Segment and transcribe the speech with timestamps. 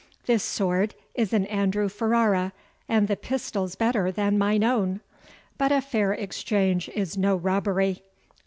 [0.25, 2.53] This sword is an Andrew Ferrara,
[2.89, 5.01] and the pistols better than mine own.
[5.59, 8.01] But a fair exchange is no robbery.